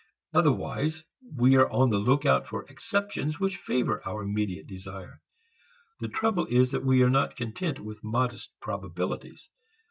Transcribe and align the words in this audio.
Otherwise 0.33 1.03
we 1.21 1.55
are 1.55 1.69
on 1.69 1.91
the 1.91 1.99
lookout 1.99 2.47
for 2.47 2.65
exceptions 2.69 3.39
which 3.39 3.55
favor 3.57 4.01
our 4.03 4.23
immediate 4.23 4.65
desire. 4.65 5.21
The 5.99 6.07
trouble 6.07 6.47
is 6.47 6.71
that 6.71 6.83
we 6.83 7.03
are 7.03 7.09
not 7.11 7.35
content 7.35 7.79
with 7.79 8.03
modest 8.03 8.51
probabilities. 8.59 9.51